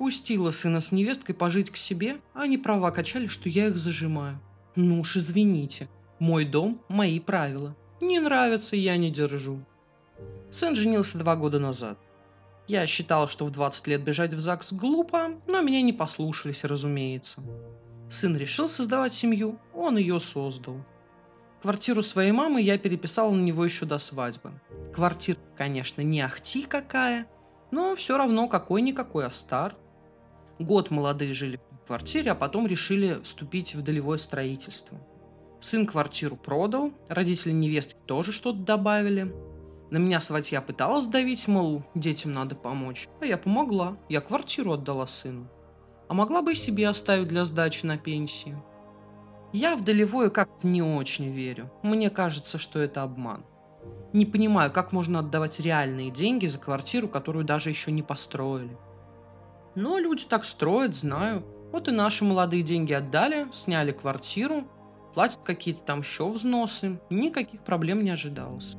Пустила 0.00 0.50
сына 0.50 0.80
с 0.80 0.92
невесткой 0.92 1.34
пожить 1.34 1.68
к 1.68 1.76
себе, 1.76 2.22
а 2.32 2.44
они 2.44 2.56
права 2.56 2.90
качали, 2.90 3.26
что 3.26 3.50
я 3.50 3.66
их 3.66 3.76
зажимаю. 3.76 4.40
Ну 4.74 5.00
уж 5.00 5.18
извините, 5.18 5.90
мой 6.18 6.46
дом– 6.46 6.80
мои 6.88 7.20
правила. 7.20 7.76
Не 8.00 8.18
нравится, 8.18 8.76
я 8.76 8.96
не 8.96 9.10
держу. 9.10 9.62
Сын 10.50 10.74
женился 10.74 11.18
два 11.18 11.36
года 11.36 11.58
назад. 11.58 11.98
Я 12.66 12.86
считал, 12.86 13.28
что 13.28 13.44
в 13.44 13.50
20 13.50 13.88
лет 13.88 14.02
бежать 14.02 14.32
в 14.32 14.40
ЗАГС 14.40 14.72
глупо, 14.72 15.32
но 15.46 15.60
меня 15.60 15.82
не 15.82 15.92
послушались, 15.92 16.64
разумеется. 16.64 17.42
Сын 18.08 18.34
решил 18.38 18.70
создавать 18.70 19.12
семью, 19.12 19.58
он 19.74 19.98
ее 19.98 20.18
создал. 20.18 20.82
Квартиру 21.60 22.00
своей 22.00 22.32
мамы 22.32 22.62
я 22.62 22.78
переписал 22.78 23.32
на 23.32 23.42
него 23.42 23.66
еще 23.66 23.84
до 23.84 23.98
свадьбы. 23.98 24.52
Квартира, 24.94 25.38
конечно, 25.58 26.00
не 26.00 26.22
ахти 26.22 26.62
какая, 26.62 27.26
но 27.70 27.94
все 27.96 28.16
равно 28.16 28.48
какой-никакой 28.48 29.26
Астар. 29.26 29.76
Год 30.60 30.92
молодые 30.92 31.34
жили 31.34 31.58
в 31.82 31.86
квартире, 31.88 32.30
а 32.30 32.34
потом 32.36 32.68
решили 32.68 33.20
вступить 33.22 33.74
в 33.74 33.82
долевое 33.82 34.18
строительство. 34.18 34.98
Сын 35.58 35.86
квартиру 35.86 36.36
продал, 36.36 36.92
родители 37.08 37.50
невестки 37.50 37.96
тоже 38.06 38.30
что-то 38.30 38.60
добавили. 38.60 39.34
На 39.90 39.98
меня 39.98 40.20
сватья 40.20 40.60
пыталась 40.60 41.08
давить, 41.08 41.48
мол, 41.48 41.82
детям 41.96 42.32
надо 42.32 42.54
помочь. 42.54 43.08
А 43.20 43.26
я 43.26 43.36
помогла, 43.36 43.96
я 44.08 44.20
квартиру 44.20 44.74
отдала 44.74 45.08
сыну 45.08 45.50
а 46.10 46.12
могла 46.14 46.42
бы 46.42 46.52
и 46.52 46.56
себе 46.56 46.88
оставить 46.88 47.28
для 47.28 47.44
сдачи 47.44 47.86
на 47.86 47.96
пенсии. 47.96 48.60
Я 49.52 49.76
в 49.76 49.84
долевое 49.84 50.28
как-то 50.28 50.66
не 50.66 50.82
очень 50.82 51.30
верю. 51.30 51.70
Мне 51.84 52.10
кажется, 52.10 52.58
что 52.58 52.80
это 52.80 53.04
обман. 53.04 53.44
Не 54.12 54.26
понимаю, 54.26 54.72
как 54.72 54.90
можно 54.90 55.20
отдавать 55.20 55.60
реальные 55.60 56.10
деньги 56.10 56.46
за 56.46 56.58
квартиру, 56.58 57.06
которую 57.06 57.44
даже 57.44 57.68
еще 57.68 57.92
не 57.92 58.02
построили. 58.02 58.76
Но 59.74 59.98
люди 59.98 60.24
так 60.26 60.44
строят, 60.44 60.94
знаю. 60.94 61.44
Вот 61.72 61.88
и 61.88 61.92
наши 61.92 62.24
молодые 62.24 62.62
деньги 62.62 62.92
отдали, 62.92 63.46
сняли 63.52 63.92
квартиру, 63.92 64.64
платят 65.14 65.40
какие-то 65.44 65.82
там 65.82 66.00
еще 66.00 66.28
взносы, 66.28 67.00
никаких 67.10 67.62
проблем 67.62 68.02
не 68.02 68.10
ожидалось. 68.10 68.76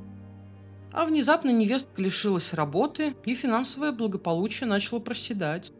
А 0.91 1.05
внезапно 1.05 1.51
невестка 1.51 2.01
лишилась 2.01 2.53
работы, 2.53 3.15
и 3.25 3.33
финансовое 3.33 3.93
благополучие 3.93 4.67
начало 4.67 4.99
проседать. 4.99 5.71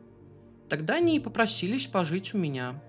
Тогда 0.69 0.95
они 0.95 1.17
и 1.17 1.19
попросились 1.19 1.87
пожить 1.87 2.33
у 2.33 2.37
меня. 2.37 2.81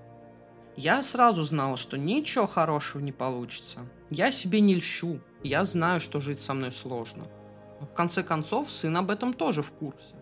Я 0.77 1.03
сразу 1.03 1.43
знала, 1.43 1.77
что 1.77 1.99
ничего 1.99 2.47
хорошего 2.47 3.03
не 3.03 3.13
получится. 3.13 3.81
Я 4.09 4.31
себе 4.31 4.61
не 4.61 4.77
льщу. 4.77 5.19
Я 5.43 5.65
знаю, 5.65 6.01
что 6.01 6.21
жить 6.21 6.41
со 6.41 6.55
мной 6.55 6.71
сложно. 6.71 7.25
Но 7.81 7.87
в 7.87 7.93
конце 7.93 8.23
концов, 8.23 8.71
сын 8.71 8.97
об 8.97 9.11
этом 9.11 9.35
тоже 9.35 9.63
в 9.63 9.73
курсе. 9.73 10.15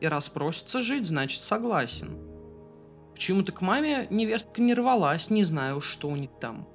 И 0.00 0.06
раз 0.06 0.28
просится 0.28 0.82
жить, 0.82 1.06
значит 1.06 1.42
согласен. 1.42 2.18
Почему-то 3.14 3.52
к 3.52 3.62
маме 3.62 4.06
невестка 4.10 4.60
не 4.60 4.74
рвалась, 4.74 5.30
не 5.30 5.44
знаю, 5.44 5.80
что 5.80 6.08
у 6.08 6.16
них 6.16 6.30
там. 6.40 6.68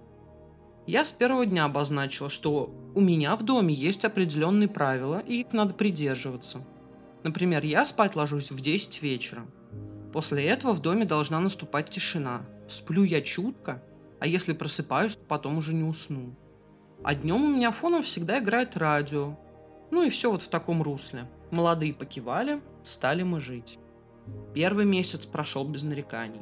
Я 0.88 1.06
с 1.06 1.12
первого 1.12 1.46
дня 1.46 1.66
обозначила, 1.66 2.30
что 2.30 2.74
у 2.96 3.02
меня 3.02 3.36
в 3.36 3.44
доме 3.44 3.74
есть 3.74 4.04
определенные 4.04 4.68
правила, 4.68 5.20
и 5.20 5.42
их 5.42 5.54
надо 5.54 5.74
придерживаться. 5.74 6.66
Например, 7.24 7.64
я 7.64 7.86
спать 7.86 8.16
ложусь 8.16 8.50
в 8.50 8.60
10 8.60 9.02
вечера. 9.04 9.46
После 10.12 10.46
этого 10.46 10.74
в 10.74 10.82
доме 10.82 11.06
должна 11.06 11.40
наступать 11.40 11.90
тишина. 11.90 12.42
Сплю 12.68 13.04
я 13.04 13.22
чутко, 13.22 13.84
а 14.20 14.28
если 14.28 14.54
просыпаюсь, 14.54 15.16
то 15.16 15.24
потом 15.26 15.58
уже 15.58 15.74
не 15.74 15.84
усну. 15.84 16.36
А 17.04 17.16
днем 17.16 17.44
у 17.44 17.50
меня 17.50 17.72
фоном 17.72 18.04
всегда 18.04 18.40
играет 18.40 18.76
радио. 18.78 19.38
Ну 19.92 20.04
и 20.04 20.10
все 20.10 20.32
вот 20.32 20.42
в 20.42 20.48
таком 20.48 20.82
русле. 20.82 21.28
Молодые 21.52 21.94
покивали, 21.94 22.62
стали 22.84 23.24
мы 23.24 23.40
жить. 23.40 23.78
Первый 24.54 24.86
месяц 24.86 25.26
прошел 25.26 25.68
без 25.68 25.84
нареканий. 25.84 26.42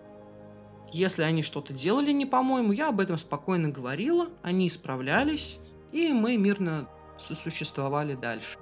Если 0.91 1.23
они 1.23 1.43
что-то 1.43 1.73
делали 1.73 2.11
не 2.11 2.25
по-моему, 2.25 2.71
я 2.71 2.89
об 2.89 2.99
этом 2.99 3.17
спокойно 3.17 3.69
говорила, 3.69 4.29
они 4.41 4.67
исправлялись, 4.67 5.59
и 5.91 6.11
мы 6.11 6.37
мирно 6.37 6.87
сосуществовали 7.17 8.15
дальше. 8.15 8.57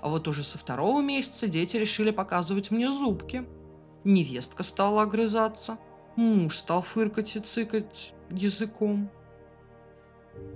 А 0.00 0.08
вот 0.08 0.28
уже 0.28 0.44
со 0.44 0.58
второго 0.58 1.00
месяца 1.00 1.48
дети 1.48 1.76
решили 1.76 2.10
показывать 2.10 2.70
мне 2.70 2.90
зубки– 2.90 3.44
Невестка 4.04 4.62
стала 4.62 5.02
огрызаться, 5.02 5.76
муж 6.16 6.56
стал 6.56 6.82
фыркать 6.82 7.36
и 7.36 7.40
цыкать 7.40 8.14
языком. 8.30 9.10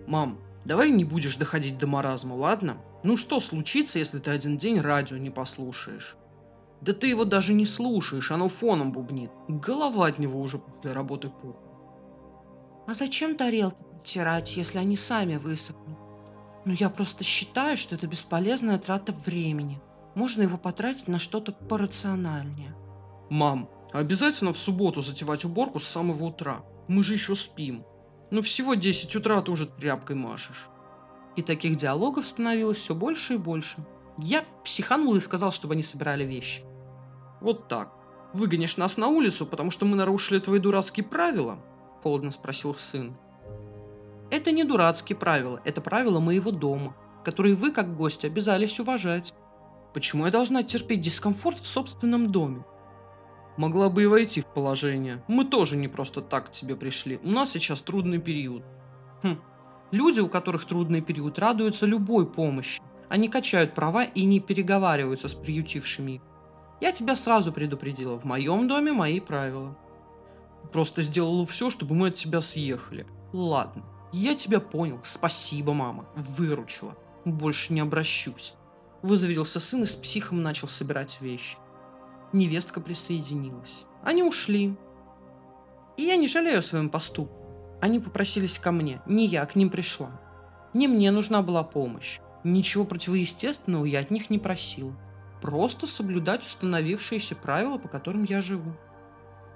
«Мам, 0.06 0.38
давай 0.65 0.91
не 0.91 1.05
будешь 1.05 1.37
доходить 1.37 1.78
до 1.78 1.87
маразма, 1.87 2.34
ладно? 2.34 2.78
Ну 3.05 3.17
что 3.17 3.41
случится, 3.41 3.99
если 3.99 4.19
ты 4.19 4.31
один 4.31 4.56
день 4.56 4.81
радио 4.81 5.17
не 5.17 5.31
послушаешь? 5.31 6.17
Да 6.81 6.93
ты 6.93 7.06
его 7.06 7.25
даже 7.25 7.55
не 7.55 7.65
слушаешь, 7.65 8.31
оно 8.33 8.49
фоном 8.49 8.93
бубнит. 8.93 9.31
Голова 9.49 10.06
от 10.06 10.19
него 10.19 10.41
уже 10.41 10.59
после 10.59 10.93
работы 10.93 11.28
пух. 11.31 11.56
А 12.89 12.95
зачем 12.95 13.37
тарелки 13.37 13.77
протирать, 13.91 14.56
если 14.56 14.78
они 14.78 14.97
сами 14.97 15.37
высохнут? 15.37 15.99
Ну 16.65 16.73
я 16.73 16.91
просто 16.91 17.23
считаю, 17.23 17.77
что 17.77 17.94
это 17.94 18.06
бесполезная 18.06 18.79
трата 18.79 19.12
времени. 19.12 19.81
Можно 20.15 20.43
его 20.43 20.59
потратить 20.59 21.09
на 21.09 21.19
что-то 21.19 21.53
порациональнее. 21.53 22.75
Мам, 23.31 23.69
обязательно 23.93 24.53
в 24.53 24.59
субботу 24.59 25.00
затевать 25.00 25.44
уборку 25.44 25.79
с 25.79 25.87
самого 25.87 26.25
утра. 26.25 26.65
Мы 26.89 27.03
же 27.03 27.15
еще 27.15 27.34
спим. 27.37 27.84
Ну 28.32 28.41
всего 28.41 28.72
10 28.72 29.15
утра 29.15 29.43
ты 29.43 29.50
уже 29.50 29.66
тряпкой 29.66 30.16
машешь. 30.16 30.70
И 31.37 31.43
таких 31.43 31.76
диалогов 31.76 32.26
становилось 32.26 32.78
все 32.78 32.94
больше 32.94 33.34
и 33.34 33.37
больше. 33.37 33.84
Я 34.16 34.47
психанул 34.65 35.15
и 35.16 35.20
сказал, 35.20 35.53
чтобы 35.53 35.75
они 35.75 35.82
собирали 35.82 36.25
вещи. 36.25 36.62
Вот 37.43 37.69
так. 37.69 37.93
Выгонишь 38.32 38.78
нас 38.78 38.97
на 38.97 39.09
улицу, 39.09 39.44
потому 39.44 39.70
что 39.70 39.84
мы 39.84 39.97
нарушили 39.97 40.38
твои 40.38 40.60
дурацкие 40.60 41.04
правила? 41.04 41.59
Холодно 42.03 42.31
спросил 42.31 42.75
сын. 42.75 43.15
Это 44.31 44.50
не 44.50 44.64
дурацкие 44.64 45.19
правила, 45.19 45.60
это 45.66 45.82
правила 45.82 46.19
моего 46.19 46.53
дома, 46.53 46.97
которые 47.26 47.54
вы, 47.54 47.70
как 47.70 47.94
гости, 47.94 48.25
обязались 48.25 48.81
уважать. 48.81 49.34
Почему 49.93 50.25
я 50.25 50.32
должна 50.32 50.62
терпеть 50.62 51.03
дискомфорт 51.03 51.59
в 51.59 51.66
собственном 51.66 52.28
доме? 52.28 52.64
Могла 53.56 53.90
бы 53.90 54.04
и 54.04 54.06
войти 54.06 54.40
в 54.40 54.46
положение. 54.46 55.22
Мы 55.28 55.44
тоже 55.44 55.76
не 55.76 55.88
просто 55.88 56.22
так 56.22 56.46
к 56.46 56.50
тебе 56.50 56.74
пришли. 56.74 57.20
У 57.22 57.28
нас 57.28 57.50
сейчас 57.50 57.82
трудный 57.82 58.18
период. 58.18 58.62
Хм. 59.22 59.38
Люди, 59.90 60.20
у 60.20 60.28
которых 60.28 60.64
трудный 60.64 61.02
период, 61.02 61.38
радуются 61.38 61.84
любой 61.84 62.26
помощи. 62.26 62.80
Они 63.10 63.28
качают 63.28 63.74
права 63.74 64.04
и 64.04 64.24
не 64.24 64.40
переговариваются 64.40 65.28
с 65.28 65.34
приютившими. 65.34 66.22
Я 66.80 66.92
тебя 66.92 67.14
сразу 67.14 67.52
предупредила. 67.52 68.18
В 68.18 68.24
моем 68.24 68.68
доме 68.68 68.92
мои 68.92 69.20
правила. 69.20 69.76
Просто 70.72 71.02
сделала 71.02 71.44
все, 71.44 71.69
чтобы 71.69 71.94
мы 71.94 72.08
от 72.08 72.14
тебя 72.14 72.40
съехали. 72.40 73.06
Ладно, 73.34 73.84
я 74.12 74.34
тебя 74.34 74.60
понял. 74.60 74.98
Спасибо, 75.02 75.74
мама. 75.74 76.06
Выручила. 76.16 76.96
Больше 77.26 77.74
не 77.74 77.80
обращусь. 77.80 78.54
Вызовелся 79.02 79.60
сын 79.60 79.82
и 79.82 79.86
с 79.86 79.94
психом 79.94 80.42
начал 80.42 80.69
собирать 80.69 81.19
вещи 81.20 81.58
невестка 82.32 82.81
присоединилась. 82.81 83.87
Они 84.03 84.22
ушли. 84.22 84.76
И 85.97 86.03
я 86.03 86.16
не 86.16 86.28
жалею 86.28 86.59
о 86.59 86.62
своем 86.62 86.88
поступке. 86.88 87.34
Они 87.81 87.98
попросились 87.98 88.59
ко 88.59 88.70
мне, 88.70 89.03
не 89.06 89.26
я 89.26 89.44
к 89.44 89.56
ним 89.56 89.69
пришла. 89.69 90.20
Не 90.72 90.88
мне 90.88 91.10
нужна 91.10 91.43
была 91.43 91.65
помощь. 91.65 92.20
Ничего 92.44 92.84
противоестественного 92.84 93.84
я 93.84 94.00
от 94.00 94.10
них 94.10 94.31
не 94.31 94.38
просила. 94.38 94.94
Просто 95.41 95.87
соблюдать 95.87 96.43
установившиеся 96.43 97.34
правила, 97.34 97.78
по 97.78 97.88
которым 97.88 98.25
я 98.25 98.41
живу. 98.41 98.72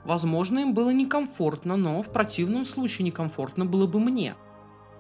Возможно, 0.05 0.61
им 0.61 0.75
было 0.75 0.91
некомфортно, 0.91 1.77
но 1.77 2.03
в 2.03 2.13
противном 2.13 2.65
случае 2.65 3.07
некомфортно 3.07 3.65
было 3.65 3.87
бы 3.87 3.99
мне. 3.99 4.35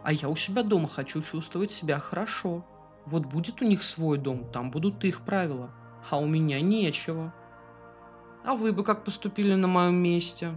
А 0.02 0.12
я 0.12 0.28
у 0.28 0.36
себя 0.36 0.62
дома 0.62 0.88
хочу 0.88 1.22
чувствовать 1.22 1.70
себя 1.70 1.98
хорошо. 1.98 2.64
Вот 3.06 3.26
будет 3.26 3.60
у 3.62 3.64
них 3.64 3.82
свой 3.82 4.18
дом, 4.18 4.50
там 4.52 4.70
будут 4.70 5.04
их 5.04 5.20
правила. 5.22 5.70
А 6.10 6.18
у 6.18 6.26
меня 6.26 6.60
нечего. 6.60 7.34
А 8.46 8.54
вы 8.54 8.72
бы 8.72 8.84
как 8.84 9.02
поступили 9.02 9.54
на 9.54 9.66
моем 9.66 9.96
месте? 9.96 10.56